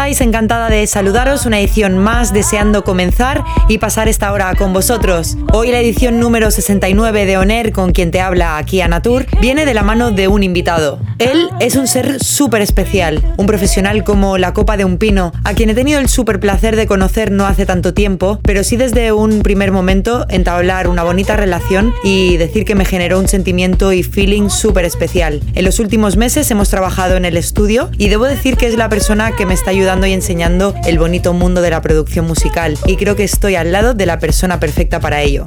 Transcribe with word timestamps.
Estáis? 0.00 0.20
Encantada 0.22 0.70
de 0.70 0.86
saludaros, 0.86 1.44
una 1.44 1.60
edición 1.60 1.98
más 1.98 2.32
deseando 2.32 2.84
comenzar 2.84 3.44
y 3.68 3.76
pasar 3.76 4.08
esta 4.08 4.32
hora 4.32 4.54
con 4.54 4.72
vosotros. 4.72 5.36
Hoy 5.52 5.70
la 5.72 5.80
edición 5.80 6.18
número 6.18 6.50
69 6.50 7.26
de 7.26 7.36
Oner, 7.36 7.72
con 7.72 7.92
quien 7.92 8.10
te 8.10 8.22
habla 8.22 8.56
aquí 8.56 8.80
Anatur, 8.80 9.26
viene 9.42 9.66
de 9.66 9.74
la 9.74 9.82
mano 9.82 10.10
de 10.10 10.26
un 10.26 10.42
invitado. 10.42 10.98
Él 11.20 11.50
es 11.60 11.76
un 11.76 11.86
ser 11.86 12.18
súper 12.24 12.62
especial, 12.62 13.22
un 13.36 13.44
profesional 13.44 14.04
como 14.04 14.38
la 14.38 14.54
copa 14.54 14.78
de 14.78 14.86
un 14.86 14.96
pino, 14.96 15.32
a 15.44 15.52
quien 15.52 15.68
he 15.68 15.74
tenido 15.74 16.00
el 16.00 16.08
súper 16.08 16.40
placer 16.40 16.76
de 16.76 16.86
conocer 16.86 17.30
no 17.30 17.44
hace 17.44 17.66
tanto 17.66 17.92
tiempo, 17.92 18.40
pero 18.42 18.64
sí 18.64 18.78
desde 18.78 19.12
un 19.12 19.42
primer 19.42 19.70
momento 19.70 20.24
entablar 20.30 20.88
una 20.88 21.02
bonita 21.02 21.36
relación 21.36 21.92
y 22.02 22.38
decir 22.38 22.64
que 22.64 22.74
me 22.74 22.86
generó 22.86 23.18
un 23.18 23.28
sentimiento 23.28 23.92
y 23.92 24.02
feeling 24.02 24.48
súper 24.48 24.86
especial. 24.86 25.42
En 25.54 25.66
los 25.66 25.78
últimos 25.78 26.16
meses 26.16 26.50
hemos 26.50 26.70
trabajado 26.70 27.16
en 27.16 27.26
el 27.26 27.36
estudio 27.36 27.90
y 27.98 28.08
debo 28.08 28.24
decir 28.24 28.56
que 28.56 28.66
es 28.66 28.76
la 28.76 28.88
persona 28.88 29.36
que 29.36 29.44
me 29.44 29.52
está 29.52 29.72
ayudando 29.72 30.06
y 30.06 30.14
enseñando 30.14 30.74
el 30.86 30.98
bonito 30.98 31.34
mundo 31.34 31.60
de 31.60 31.68
la 31.68 31.82
producción 31.82 32.26
musical 32.26 32.78
y 32.86 32.96
creo 32.96 33.14
que 33.14 33.24
estoy 33.24 33.56
al 33.56 33.72
lado 33.72 33.92
de 33.92 34.06
la 34.06 34.18
persona 34.18 34.58
perfecta 34.58 35.00
para 35.00 35.20
ello. 35.20 35.46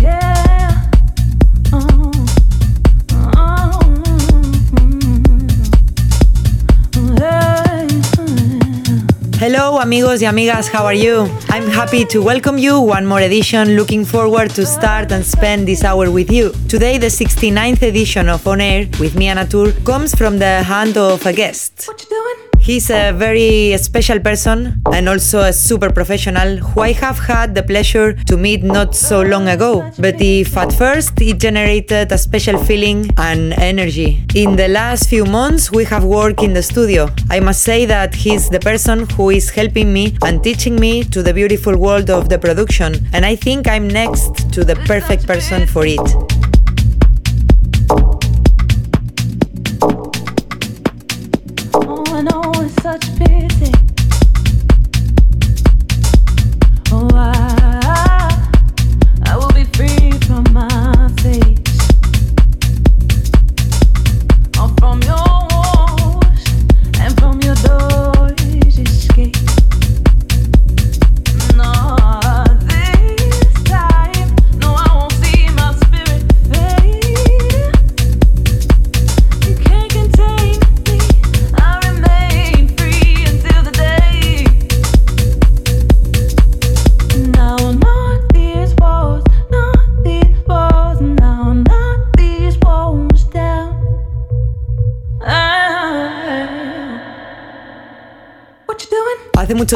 Yeah. 0.00 0.45
Hello 9.46 9.80
amigos 9.80 10.20
y 10.20 10.24
amigas, 10.24 10.68
how 10.74 10.86
are 10.86 10.98
you? 10.98 11.28
I'm 11.50 11.68
happy 11.68 12.04
to 12.06 12.20
welcome 12.20 12.58
you 12.58 12.80
one 12.80 13.06
more 13.06 13.20
edition, 13.20 13.76
looking 13.76 14.04
forward 14.04 14.50
to 14.56 14.66
start 14.66 15.12
and 15.12 15.24
spend 15.24 15.68
this 15.68 15.84
hour 15.84 16.10
with 16.10 16.32
you. 16.32 16.50
Today 16.68 16.98
the 16.98 17.06
69th 17.06 17.82
edition 17.82 18.28
of 18.28 18.44
On 18.48 18.60
Air 18.60 18.88
with 18.98 19.14
me 19.14 19.28
Anna 19.28 19.46
Tur 19.46 19.70
comes 19.84 20.16
from 20.16 20.40
the 20.40 20.64
hand 20.64 20.96
of 20.96 21.24
a 21.24 21.32
guest. 21.32 21.84
What 21.86 22.02
you 22.02 22.08
doing? 22.08 22.45
He's 22.66 22.90
a 22.90 23.12
very 23.12 23.78
special 23.78 24.18
person 24.18 24.82
and 24.92 25.08
also 25.08 25.38
a 25.38 25.52
super 25.52 25.88
professional 25.88 26.56
who 26.56 26.80
I 26.80 26.90
have 26.94 27.16
had 27.16 27.54
the 27.54 27.62
pleasure 27.62 28.14
to 28.24 28.36
meet 28.36 28.64
not 28.64 28.96
so 28.96 29.22
long 29.22 29.46
ago. 29.46 29.88
But 30.00 30.20
if 30.20 30.56
at 30.56 30.72
first 30.72 31.12
it 31.22 31.38
generated 31.38 32.10
a 32.10 32.18
special 32.18 32.58
feeling 32.58 33.08
and 33.18 33.52
energy. 33.52 34.24
In 34.34 34.56
the 34.56 34.66
last 34.66 35.08
few 35.08 35.24
months, 35.24 35.70
we 35.70 35.84
have 35.84 36.02
worked 36.02 36.42
in 36.42 36.54
the 36.54 36.62
studio. 36.62 37.08
I 37.30 37.38
must 37.38 37.62
say 37.62 37.86
that 37.86 38.16
he's 38.16 38.50
the 38.50 38.58
person 38.58 39.08
who 39.10 39.30
is 39.30 39.48
helping 39.48 39.92
me 39.92 40.16
and 40.24 40.42
teaching 40.42 40.74
me 40.74 41.04
to 41.04 41.22
the 41.22 41.32
beautiful 41.32 41.76
world 41.76 42.10
of 42.10 42.28
the 42.28 42.36
production. 42.36 42.96
And 43.12 43.24
I 43.24 43.36
think 43.36 43.68
I'm 43.68 43.86
next 43.86 44.52
to 44.54 44.64
the 44.64 44.74
perfect 44.90 45.24
person 45.24 45.68
for 45.68 45.86
it. 45.86 46.35
I 52.16 52.22
know 52.22 52.50
it's 52.62 52.82
such 52.82 53.08
a 53.08 53.12
pity. 53.18 53.95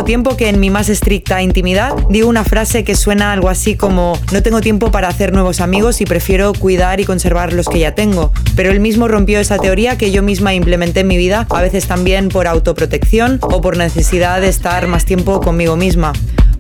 Tiempo 0.05 0.37
que 0.37 0.49
en 0.49 0.61
mi 0.61 0.71
más 0.71 0.89
estricta 0.89 1.43
intimidad 1.43 1.95
digo 2.09 2.29
una 2.29 2.45
frase 2.45 2.85
que 2.85 2.95
suena 2.95 3.33
algo 3.33 3.49
así 3.49 3.77
como 3.77 4.19
no 4.33 4.43
tengo 4.43 4.61
tiempo 4.61 4.91
para 4.91 5.09
hacer 5.09 5.33
nuevos 5.33 5.61
amigos 5.61 6.01
y 6.01 6.05
prefiero 6.05 6.53
cuidar 6.53 7.01
y 7.01 7.05
conservar 7.05 7.53
los 7.53 7.69
que 7.69 7.79
ya 7.79 7.95
tengo. 7.95 8.33
Pero 8.57 8.71
él 8.71 8.81
mismo 8.81 9.09
rompió 9.09 9.41
esa 9.41 9.59
teoría 9.59 9.99
que 9.99 10.11
yo 10.11 10.23
misma 10.23 10.55
implementé 10.55 11.01
en 11.01 11.09
mi 11.09 11.17
vida, 11.17 11.47
a 11.51 11.63
veces 11.63 11.87
también 11.87 12.29
por 12.29 12.47
autoprotección 12.47 13.39
o 13.43 13.61
por 13.61 13.77
necesidad 13.77 14.41
de 14.41 14.49
estar 14.49 14.87
más 14.87 15.05
tiempo 15.05 15.41
conmigo 15.41 15.77
misma. 15.77 16.13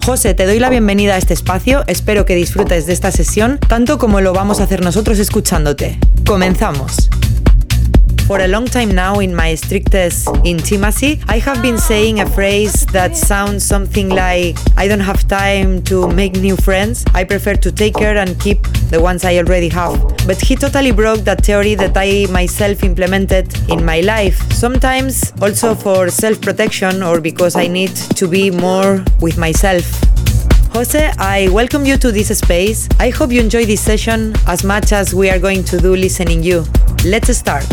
José, 0.04 0.34
te 0.34 0.46
doy 0.46 0.58
la 0.58 0.70
bienvenida 0.70 1.14
a 1.14 1.18
este 1.18 1.34
espacio, 1.34 1.84
espero 1.86 2.24
que 2.24 2.34
disfrutes 2.34 2.86
de 2.86 2.92
esta 2.92 3.10
sesión 3.10 3.58
tanto 3.58 3.98
como 3.98 4.20
lo 4.20 4.32
vamos 4.32 4.60
a 4.60 4.64
hacer 4.64 4.82
nosotros 4.82 5.18
escuchándote. 5.18 5.98
Comenzamos. 6.26 7.10
For 8.30 8.38
a 8.38 8.46
long 8.46 8.66
time 8.66 8.90
now, 8.94 9.18
in 9.18 9.34
my 9.34 9.56
strictest 9.56 10.28
intimacy, 10.44 11.20
I 11.26 11.40
have 11.40 11.60
been 11.62 11.76
saying 11.76 12.20
a 12.20 12.26
phrase 12.30 12.86
that 12.92 13.16
sounds 13.16 13.64
something 13.64 14.08
like 14.08 14.56
I 14.76 14.86
don't 14.86 15.00
have 15.00 15.26
time 15.26 15.82
to 15.90 16.06
make 16.06 16.34
new 16.34 16.54
friends. 16.54 17.04
I 17.12 17.24
prefer 17.24 17.54
to 17.54 17.72
take 17.72 17.94
care 17.94 18.16
and 18.16 18.38
keep 18.38 18.62
the 18.92 19.00
ones 19.02 19.24
I 19.24 19.38
already 19.38 19.68
have. 19.70 19.98
But 20.28 20.40
he 20.40 20.54
totally 20.54 20.92
broke 20.92 21.22
that 21.24 21.44
theory 21.44 21.74
that 21.74 21.96
I 21.96 22.30
myself 22.30 22.84
implemented 22.84 23.52
in 23.68 23.84
my 23.84 23.98
life. 23.98 24.38
Sometimes 24.52 25.32
also 25.42 25.74
for 25.74 26.08
self 26.08 26.40
protection 26.40 27.02
or 27.02 27.20
because 27.20 27.56
I 27.56 27.66
need 27.66 27.96
to 28.14 28.28
be 28.28 28.52
more 28.52 29.04
with 29.20 29.38
myself. 29.38 29.82
Jose, 30.72 31.10
I 31.18 31.48
welcome 31.48 31.84
you 31.84 31.96
to 31.96 32.12
this 32.12 32.28
space. 32.38 32.88
I 33.00 33.10
hope 33.10 33.32
you 33.32 33.40
enjoy 33.40 33.64
this 33.66 33.80
session 33.80 34.34
as 34.46 34.62
much 34.62 34.92
as 34.92 35.12
we 35.12 35.28
are 35.30 35.40
going 35.40 35.64
to 35.64 35.78
do 35.78 35.96
listening 35.96 36.44
you. 36.44 36.64
Let's 37.04 37.36
start. 37.36 37.66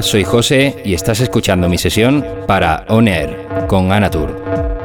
Soy 0.00 0.22
José 0.22 0.76
y 0.84 0.94
estás 0.94 1.20
escuchando 1.20 1.68
mi 1.68 1.76
sesión 1.76 2.24
para 2.46 2.84
On 2.88 3.08
Air 3.08 3.66
con 3.66 3.90
Anatur. 3.90 4.79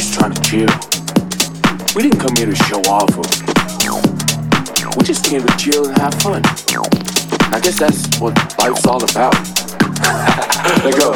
just 0.00 0.14
trying 0.14 0.32
to 0.32 0.40
chill. 0.40 0.68
We 1.94 2.02
didn't 2.02 2.20
come 2.20 2.34
here 2.34 2.46
to 2.46 2.56
show 2.64 2.80
off 2.88 3.10
or 3.18 3.24
we 4.96 5.04
just 5.04 5.26
came 5.26 5.46
to 5.46 5.56
chill 5.58 5.88
and 5.88 5.98
have 5.98 6.14
fun. 6.22 6.36
And 6.36 7.54
I 7.54 7.60
guess 7.60 7.78
that's 7.78 8.18
what 8.18 8.34
life's 8.58 8.86
all 8.86 9.04
about. 9.04 9.34
Let 10.84 10.96
go. 10.96 11.12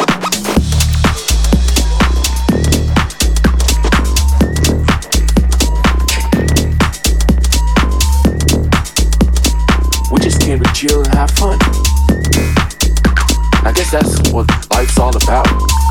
We 10.13 10.21
just 10.21 10.43
came 10.43 10.63
to 10.63 10.73
chill 10.75 11.03
and 11.03 11.15
have 11.15 11.31
fun. 11.31 11.59
And 13.57 13.67
I 13.67 13.73
guess 13.75 13.91
that's 13.91 14.31
what 14.31 14.47
life's 14.71 14.99
all 14.99 15.17
about. 15.17 15.84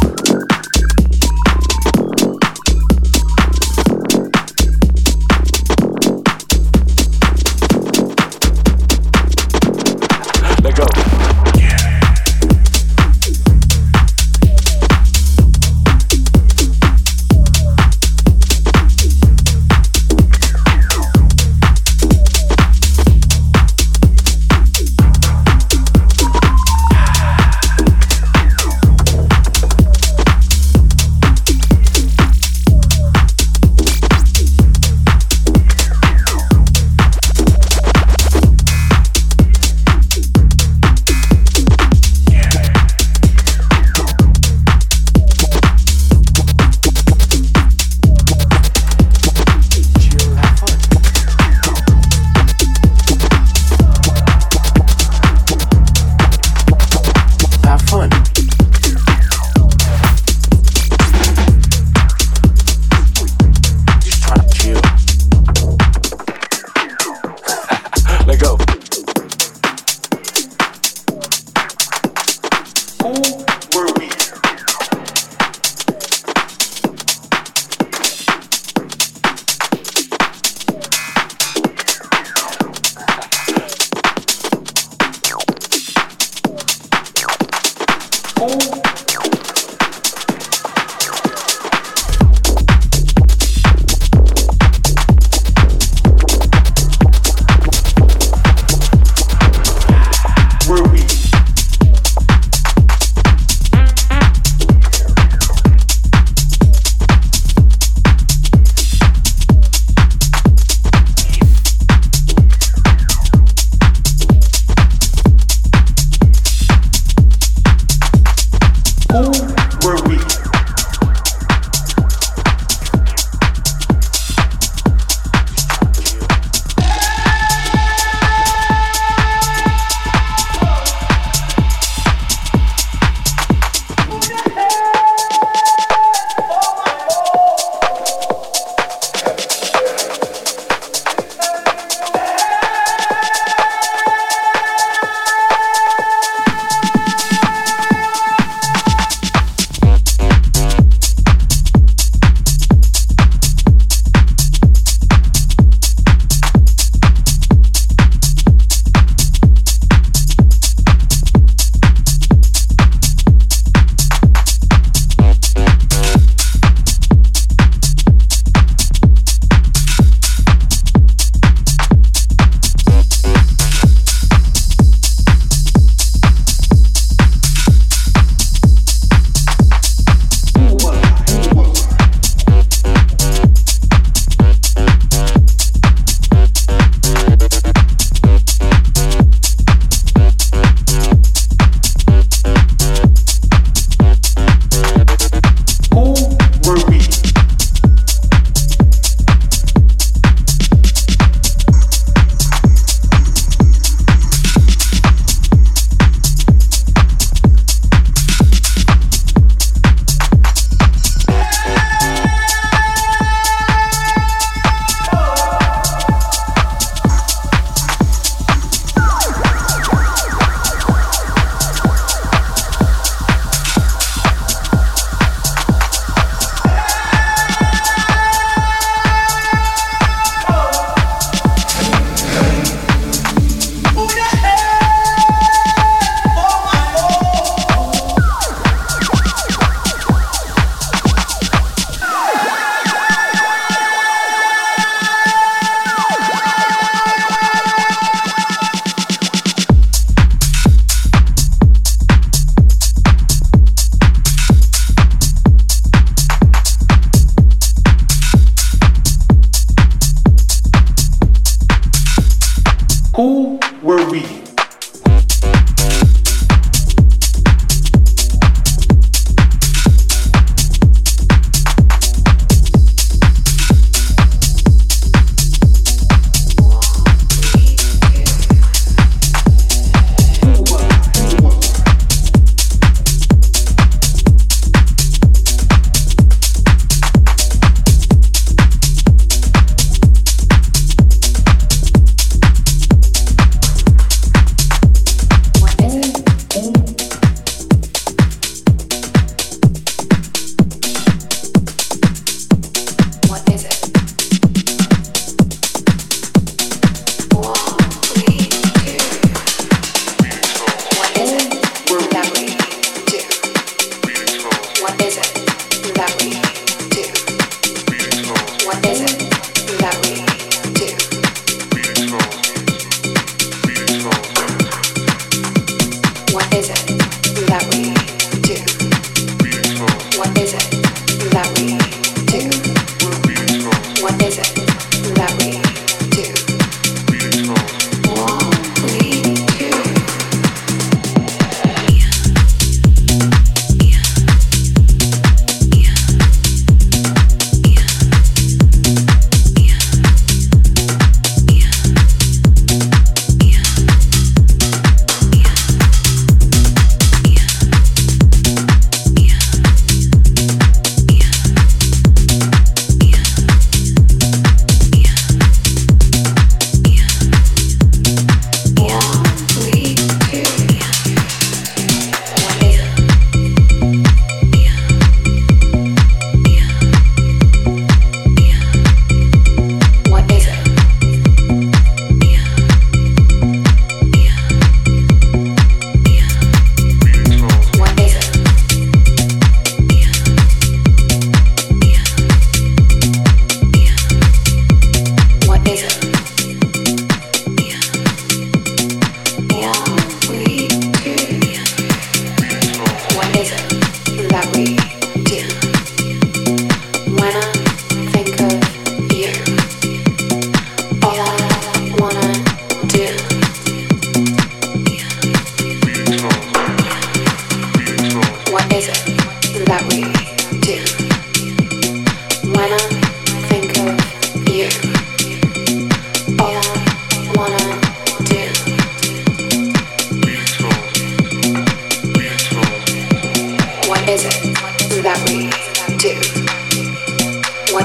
通 88.43 88.82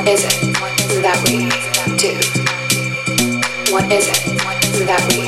is 0.09 0.25
it 0.25 0.41
that 1.03 1.21
we 1.29 1.37
do? 1.99 2.15
What 3.71 3.93
is 3.93 4.09
it 4.09 4.87
that 4.87 5.05
we 5.19 5.28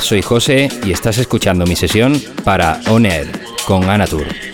Soy 0.00 0.22
José 0.22 0.68
y 0.84 0.92
estás 0.92 1.18
escuchando 1.18 1.66
mi 1.66 1.76
sesión 1.76 2.20
para 2.44 2.80
On 2.88 3.06
Air 3.06 3.30
con 3.66 3.88
Anatur. 3.88 4.53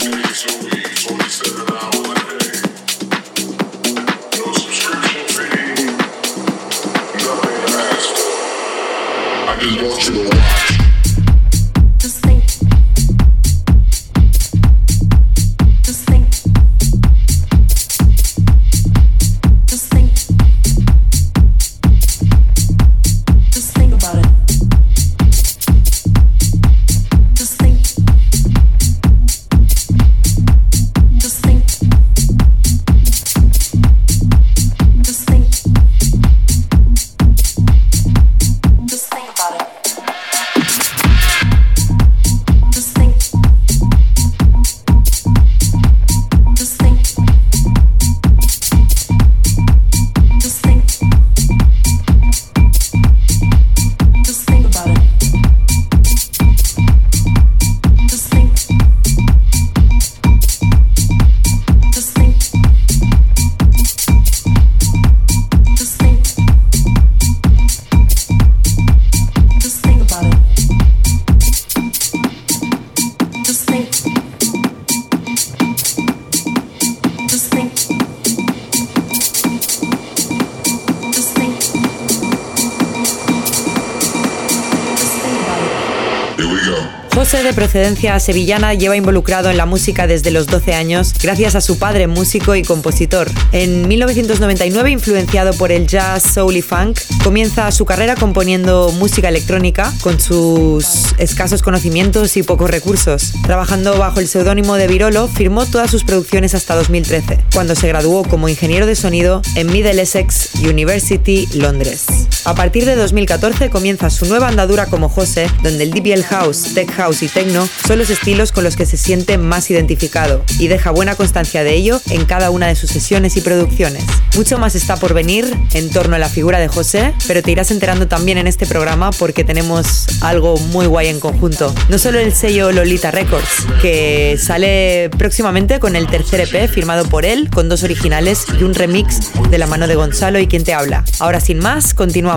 De 87.51 87.55
procedencia 87.55 88.21
sevillana, 88.21 88.75
lleva 88.75 88.97
involucrado 88.97 89.51
en 89.51 89.57
la 89.57 89.67
música 89.67 90.07
desde 90.07 90.31
los 90.31 90.47
12 90.47 90.75
años, 90.75 91.13
gracias 91.21 91.57
a 91.57 91.61
su 91.61 91.79
padre, 91.79 92.07
músico 92.07 92.55
y 92.55 92.63
compositor. 92.63 93.29
En 93.51 93.89
1999, 93.89 94.91
influenciado 94.91 95.53
por 95.55 95.73
el 95.73 95.89
jazz, 95.89 96.23
soul 96.23 96.57
y 96.57 96.63
funk, 96.63 97.01
comienza 97.25 97.71
su 97.73 97.85
carrera 97.85 98.15
componiendo 98.15 98.93
música 98.93 99.29
electrónica 99.29 99.93
con 100.01 100.21
sus 100.21 101.13
escasos 101.19 101.63
conocimientos 101.63 102.37
y 102.37 102.45
pocos 102.45 102.71
recursos. 102.71 103.33
Trabajando 103.43 103.99
bajo 103.99 104.21
el 104.21 104.29
seudónimo 104.29 104.77
de 104.77 104.87
Virolo, 104.87 105.27
firmó 105.27 105.67
todas 105.67 105.91
sus 105.91 106.05
producciones 106.05 106.55
hasta 106.55 106.77
2013, 106.77 107.39
cuando 107.53 107.75
se 107.75 107.89
graduó 107.89 108.23
como 108.23 108.49
ingeniero 108.49 108.87
de 108.87 108.95
sonido 108.95 109.43
en 109.57 109.67
Middle 109.67 110.01
Essex 110.01 110.51
University, 110.63 111.49
Londres. 111.55 112.20
A 112.45 112.55
partir 112.55 112.87
de 112.87 112.97
2014 112.97 113.69
comienza 113.69 114.09
su 114.09 114.25
nueva 114.25 114.49
andadura 114.49 114.87
como 114.87 115.11
José, 115.11 115.47
donde 115.63 115.85
el 115.85 115.91
DBL 115.91 116.23
House, 116.25 116.75
Tech 116.75 116.91
House 116.93 117.23
y 117.23 117.29
Techno 117.29 117.69
son 117.87 117.99
los 117.99 118.09
estilos 118.09 118.51
con 118.51 118.65
los 118.65 118.77
que 118.77 118.87
se 118.87 118.97
siente 118.97 119.37
más 119.37 119.71
identificado 119.71 120.43
y 120.59 120.69
deja 120.69 120.91
buena 120.91 121.17
constancia 121.17 121.63
de 121.65 121.75
ello 121.75 122.01
en 122.09 122.25
cada 122.25 122.51
una 122.51 122.67
de 122.67 122.77
sus 122.77 122.91
sesiones 122.91 123.37
y 123.37 123.43
producciones. 123.43 124.05
Mucho 124.37 124.59
más 124.59 124.75
está 124.75 124.97
por 124.97 125.13
venir 125.13 125.55
en 125.75 125.91
torno 125.91 126.17
a 126.17 126.19
la 126.19 126.31
figura 126.31 126.59
de 126.59 126.69
José, 126.69 127.13
pero 127.27 127.43
te 127.43 127.51
irás 127.51 127.71
enterando 127.71 128.09
también 128.09 128.39
en 128.39 128.47
este 128.47 128.67
programa 128.67 129.11
porque 129.11 129.45
tenemos 129.45 130.07
algo 130.23 130.57
muy 130.57 130.87
guay 130.87 131.09
en 131.09 131.21
conjunto. 131.21 131.75
No 131.91 131.99
solo 131.99 132.21
el 132.21 132.33
sello 132.33 132.73
Lolita 132.73 133.11
Records, 133.11 133.67
que 133.83 134.39
sale 134.43 135.11
próximamente 135.19 135.79
con 135.79 135.95
el 135.95 136.07
tercer 136.07 136.41
EP 136.41 136.71
firmado 136.71 137.05
por 137.05 137.27
él, 137.27 137.51
con 137.51 137.69
dos 137.69 137.83
originales 137.83 138.45
y 138.59 138.63
un 138.63 138.75
remix 138.75 139.31
de 139.51 139.59
la 139.59 139.67
mano 139.67 139.87
de 139.87 139.95
Gonzalo 139.95 140.39
y 140.39 140.47
quien 140.47 140.65
te 140.65 140.73
habla. 140.73 141.05
Ahora 141.19 141.41
sin 141.41 141.59
más, 141.59 141.93
continuamos. 141.93 142.30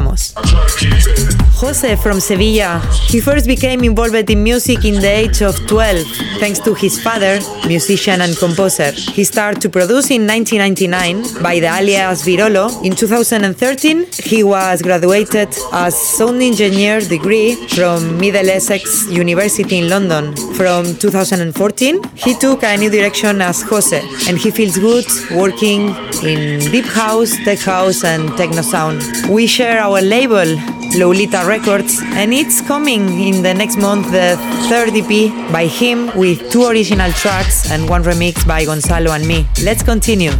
Jose 1.64 1.96
from 1.98 2.20
Sevilla. 2.20 2.82
He 3.08 3.20
first 3.20 3.46
became 3.48 3.84
involved 3.84 4.30
in 4.30 4.44
music 4.44 4.86
in 4.86 4.96
the 5.00 5.08
age 5.08 5.42
of 5.42 5.56
12, 5.68 6.06
thanks 6.40 6.60
to 6.60 6.74
his 6.74 7.02
father, 7.02 7.40
musician 7.68 8.22
and 8.22 8.36
composer. 8.36 8.92
He 8.92 9.24
started 9.24 9.62
to 9.62 9.70
produce 9.70 10.10
in 10.10 10.26
1999 10.26 11.44
by 11.44 11.60
the 11.60 11.68
alias 11.68 12.24
Virolo. 12.26 12.84
In 12.84 12.96
2013, 12.96 14.08
he 14.24 14.44
was 14.44 14.82
graduated 14.82 15.50
as 15.72 15.96
sound 15.96 16.42
engineer 16.42 17.00
degree 17.00 17.56
from 17.68 18.18
Middlesex 18.18 19.08
University 19.10 19.78
in 19.78 19.90
London. 19.90 20.36
From 20.56 20.96
2014, 20.96 22.02
he 22.16 22.34
took 22.34 22.64
a 22.64 22.76
new 22.78 22.90
direction 22.90 23.42
as 23.42 23.62
Jose, 23.62 24.02
and 24.28 24.38
he 24.38 24.50
feels 24.50 24.78
good 24.78 25.06
working 25.32 25.96
in 26.24 26.60
deep 26.72 26.86
house, 26.86 27.36
tech 27.46 27.60
house, 27.60 28.04
and 28.04 28.36
techno 28.38 28.64
sound. 28.64 29.02
We 29.30 29.46
share 29.48 29.83
our 29.84 30.02
label, 30.02 30.46
Lolita 30.98 31.44
Records, 31.46 32.00
and 32.16 32.34
it's 32.34 32.62
coming 32.62 33.20
in 33.20 33.44
the 33.44 33.54
next 33.54 33.76
month 33.76 34.06
the 34.12 34.38
third 34.70 34.92
EP 34.96 35.52
by 35.52 35.66
him 35.66 36.10
with 36.16 36.50
two 36.50 36.64
original 36.64 37.12
tracks 37.12 37.70
and 37.70 37.90
one 37.90 38.02
remix 38.02 38.48
by 38.48 38.64
Gonzalo 38.64 39.12
and 39.12 39.28
me. 39.28 39.46
Let's 39.62 39.84
continue. 39.84 40.32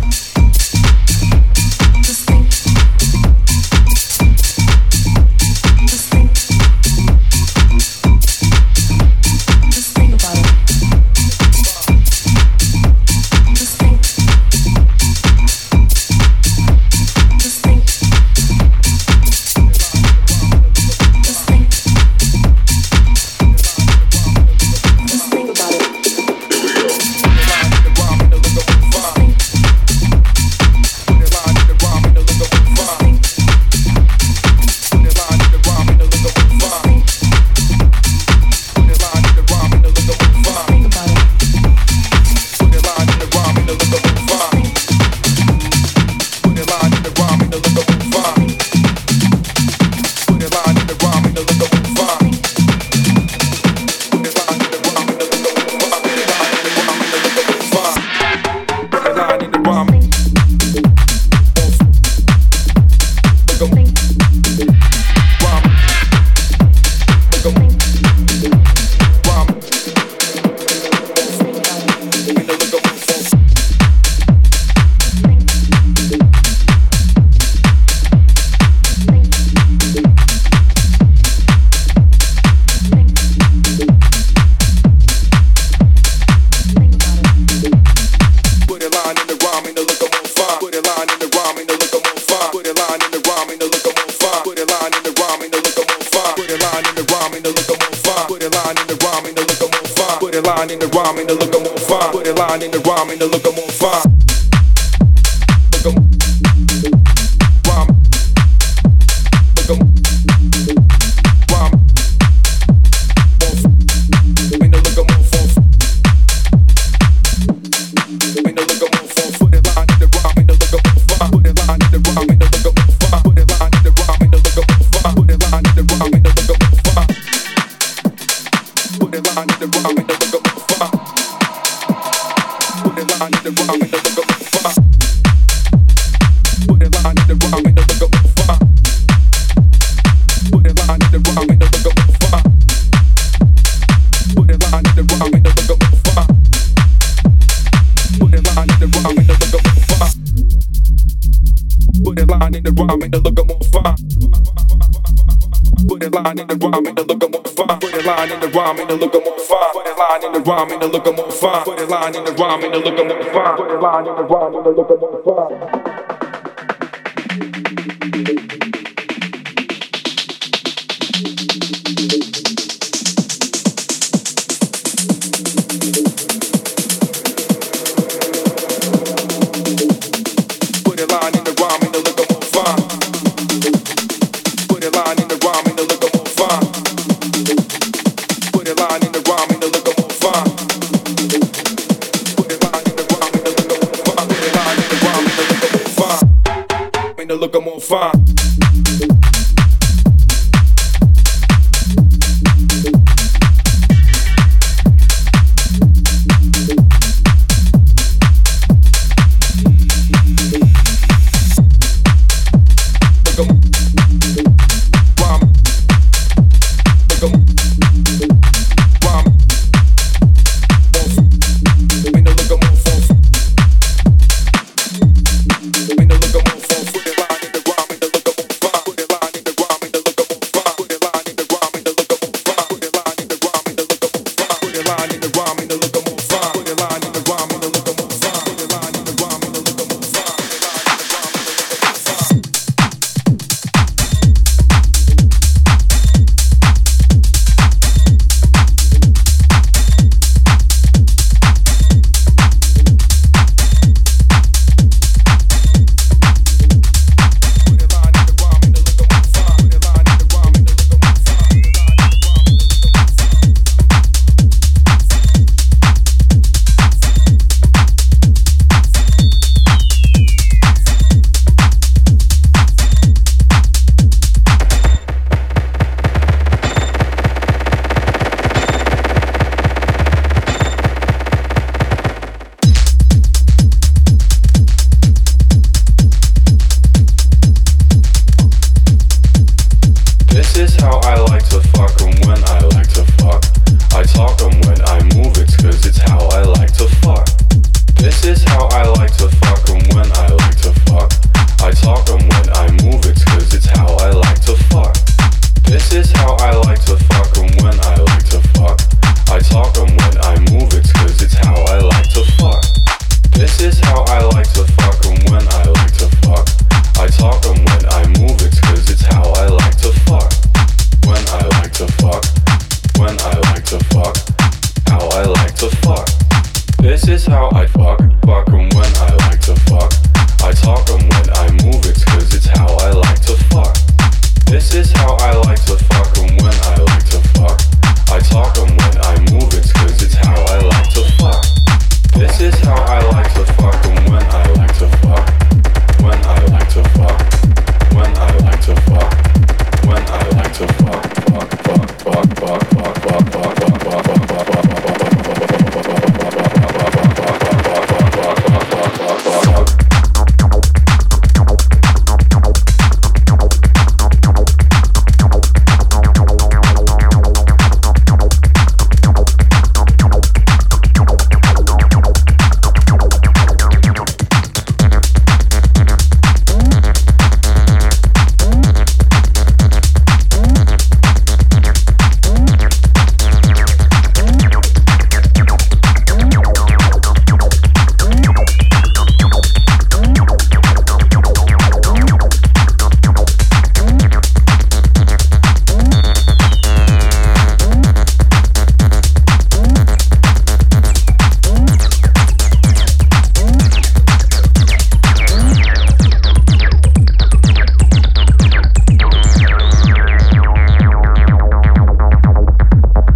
Put 162.74 162.88
it 162.88 163.03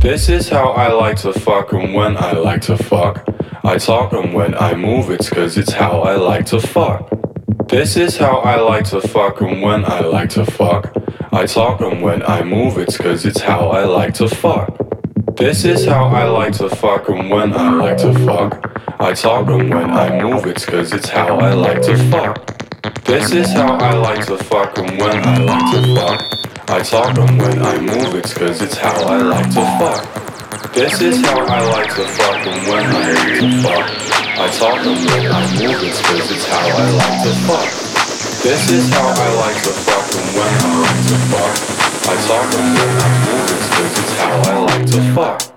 This 0.08 0.30
is 0.30 0.48
how 0.48 0.70
I 0.70 0.88
like 0.88 1.18
to 1.18 1.34
fuck 1.34 1.74
and 1.74 1.94
when 1.94 2.16
I 2.16 2.32
like 2.32 2.62
to 2.62 2.78
fuck. 2.78 3.28
I 3.66 3.78
talk 3.78 4.14
and 4.14 4.34
when 4.34 4.56
I 4.56 4.74
move 4.74 5.10
it's 5.10 5.30
cause 5.30 5.58
it's 5.58 5.74
how 5.74 6.00
I 6.00 6.16
like 6.16 6.46
to 6.46 6.62
fuck. 6.62 7.10
This 7.68 7.98
is 7.98 8.16
how 8.16 8.38
I 8.38 8.56
like 8.56 8.86
to 8.86 9.02
fuck 9.02 9.42
and 9.42 9.62
when 9.62 9.84
I 9.84 10.00
like 10.00 10.30
to 10.30 10.46
fuck. 10.46 10.96
I 11.34 11.46
talk 11.46 11.82
and 11.82 12.02
when 12.02 12.24
I 12.24 12.42
move 12.42 12.78
it's 12.78 12.98
cause 12.98 13.26
it's 13.26 13.42
how 13.42 13.68
I 13.68 13.84
like 13.84 14.14
to 14.14 14.30
fuck. 14.30 14.78
This 15.36 15.66
is 15.66 15.86
how 15.86 16.06
I 16.06 16.24
like 16.24 16.54
to 16.54 16.70
fuck 16.70 17.10
and 17.10 17.30
when 17.30 17.52
I 17.52 17.72
like 17.72 17.98
to 17.98 18.14
fuck. 18.26 18.82
I 19.02 19.12
talk 19.12 19.50
and 19.50 19.70
when 19.70 19.92
I 19.92 20.22
move 20.24 20.46
it's 20.46 20.66
cause 20.66 20.94
it's 20.94 21.10
how 21.10 21.38
I 21.38 21.54
like 21.54 21.82
to 21.82 21.98
fuck. 22.10 23.04
This 23.04 23.34
is 23.34 23.52
how 23.52 23.76
I 23.76 23.94
like 23.96 24.26
to 24.28 24.38
fuck 24.38 24.78
and 24.78 24.90
when 25.02 25.22
I 25.28 25.38
like 25.40 25.74
to 25.74 25.96
fuck. 25.96 26.47
I 26.70 26.84
talk 26.84 27.18
and 27.18 27.40
when 27.40 27.64
I 27.64 27.80
move 27.80 28.16
it's 28.16 28.34
cause 28.34 28.62
it's 28.62 28.76
how 28.76 28.92
I 29.08 29.22
like 29.22 29.48
to 29.56 29.64
fuck. 29.80 30.74
This 30.74 31.02
is 31.02 31.26
how 31.26 31.40
I 31.40 31.62
like 31.72 31.96
to 31.96 32.04
fuck 32.06 32.46
and 32.46 32.68
when 32.68 32.86
I 32.86 33.08
like 33.08 33.40
to 33.40 33.48
fuck. 33.64 33.88
I 34.36 34.52
talk 34.52 34.86
and 34.86 35.00
when 35.00 35.32
I 35.32 35.48
move 35.56 35.82
it's 35.88 36.02
cause 36.02 36.30
it's 36.30 36.46
how 36.46 36.68
I 36.68 36.92
like 36.92 37.24
to 37.24 37.34
fuck. 37.48 37.70
This 38.44 38.70
is 38.70 38.90
how 38.92 39.08
I 39.08 39.30
like 39.40 39.64
to 39.64 39.72
fuck 39.88 40.12
and 40.12 40.28
when 40.36 40.54
I 40.60 40.76
like 40.84 41.04
to 41.08 41.18
fuck. 41.32 41.56
I 42.04 42.16
talk 42.28 42.54
and 42.60 42.70
when 42.76 42.96
I 43.00 43.10
move 43.24 43.48
it's 43.56 43.70
cause 43.72 44.00
it's 44.04 44.14
how 44.20 44.36
I 44.36 44.66
like 44.66 44.86
to 44.92 45.14
fuck. 45.16 45.57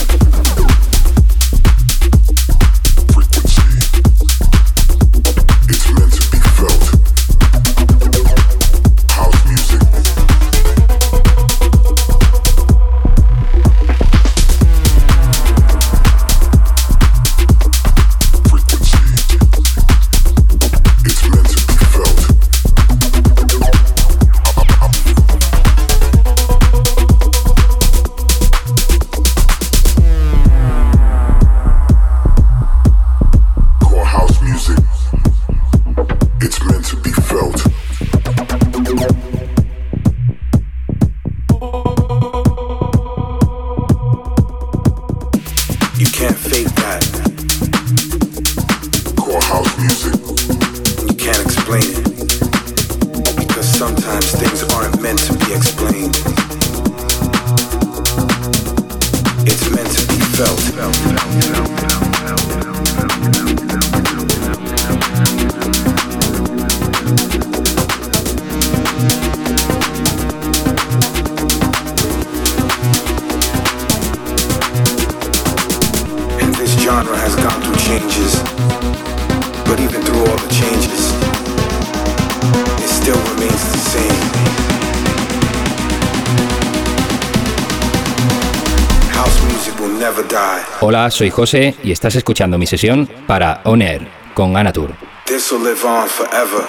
Hola, 91.11 91.17
soy 91.17 91.29
José 91.29 91.75
y 91.83 91.91
estás 91.91 92.15
escuchando 92.15 92.57
mi 92.57 92.65
sesión 92.65 93.05
para 93.27 93.59
On 93.65 93.81
Air 93.81 94.07
con 94.33 94.55
Anatur. 94.55 94.95
This 95.25 95.51
will 95.51 95.61
live 95.61 95.83
on 95.85 96.07
forever, 96.07 96.65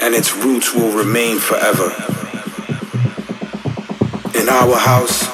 and 0.00 0.12
its 0.12 0.34
roots 0.34 0.74
will 0.74 0.90
remain 0.92 1.38
forever. 1.38 1.92
In 4.34 4.48
our 4.48 4.76
house. 4.76 5.31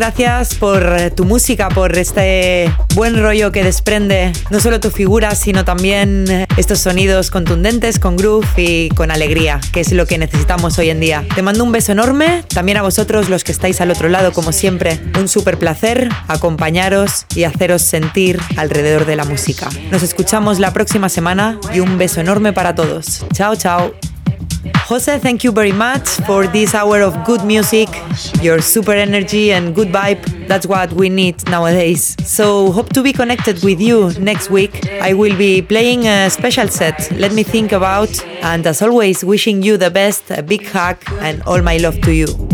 Gracias 0.00 0.54
por 0.54 0.82
eh, 0.96 1.10
tu 1.10 1.26
música, 1.26 1.68
por 1.68 1.98
este 1.98 2.72
buen 2.94 3.22
rollo 3.22 3.52
que 3.52 3.62
desprende 3.62 4.32
no 4.48 4.58
solo 4.58 4.80
tu 4.80 4.90
figura, 4.90 5.34
sino 5.34 5.66
también 5.66 6.24
eh, 6.30 6.46
estos 6.56 6.78
sonidos 6.78 7.30
contundentes, 7.30 7.98
con 7.98 8.16
groove 8.16 8.48
y 8.56 8.88
con 8.88 9.10
alegría, 9.10 9.60
que 9.74 9.80
es 9.80 9.92
lo 9.92 10.06
que 10.06 10.16
necesitamos 10.16 10.78
hoy 10.78 10.88
en 10.88 11.00
día. 11.00 11.26
Te 11.34 11.42
mando 11.42 11.64
un 11.64 11.70
beso 11.70 11.92
enorme, 11.92 12.42
también 12.48 12.78
a 12.78 12.82
vosotros 12.82 13.28
los 13.28 13.44
que 13.44 13.52
estáis 13.52 13.82
al 13.82 13.90
otro 13.90 14.08
lado, 14.08 14.32
como 14.32 14.52
siempre. 14.52 14.98
Un 15.18 15.28
súper 15.28 15.58
placer 15.58 16.08
acompañaros 16.28 17.26
y 17.36 17.44
haceros 17.44 17.82
sentir 17.82 18.40
alrededor 18.56 19.04
de 19.04 19.16
la 19.16 19.26
música. 19.26 19.68
Nos 19.90 20.02
escuchamos 20.02 20.58
la 20.58 20.72
próxima 20.72 21.10
semana 21.10 21.60
y 21.74 21.80
un 21.80 21.98
beso 21.98 22.22
enorme 22.22 22.54
para 22.54 22.74
todos. 22.74 23.26
Chao, 23.34 23.54
chao. 23.54 23.92
Jose, 24.90 25.20
thank 25.20 25.44
you 25.44 25.52
very 25.52 25.70
much 25.70 26.08
for 26.26 26.48
this 26.48 26.74
hour 26.74 27.00
of 27.00 27.14
good 27.24 27.44
music, 27.44 27.88
your 28.42 28.60
super 28.60 28.90
energy 28.90 29.52
and 29.52 29.72
good 29.72 29.86
vibe. 29.86 30.18
That's 30.48 30.66
what 30.66 30.92
we 30.94 31.08
need 31.08 31.48
nowadays. 31.48 32.16
So, 32.24 32.72
hope 32.72 32.92
to 32.94 33.02
be 33.04 33.12
connected 33.12 33.62
with 33.62 33.80
you 33.80 34.10
next 34.18 34.50
week. 34.50 34.88
I 35.00 35.14
will 35.14 35.38
be 35.38 35.62
playing 35.62 36.08
a 36.08 36.28
special 36.28 36.66
set. 36.66 37.08
Let 37.12 37.32
me 37.32 37.44
think 37.44 37.70
about, 37.70 38.10
and 38.42 38.66
as 38.66 38.82
always, 38.82 39.24
wishing 39.24 39.62
you 39.62 39.76
the 39.76 39.92
best, 39.92 40.28
a 40.28 40.42
big 40.42 40.66
hug, 40.66 40.96
and 41.20 41.40
all 41.44 41.62
my 41.62 41.76
love 41.76 42.00
to 42.00 42.12
you. 42.12 42.49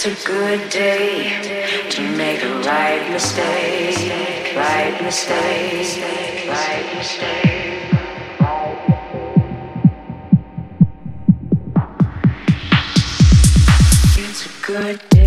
It's 0.00 0.06
a 0.06 0.28
good 0.28 0.70
day 0.70 1.90
to 1.90 2.16
make 2.16 2.40
a 2.44 2.60
right 2.60 3.10
mistake, 3.10 4.54
right 4.54 4.96
mistake, 5.02 6.46
right 6.48 6.94
mistake. 6.94 7.90
It's 14.16 14.46
a 14.46 14.66
good 14.66 15.00
day. 15.10 15.17